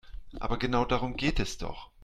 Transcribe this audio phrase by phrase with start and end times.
[0.39, 1.91] Aber genau darum geht es doch.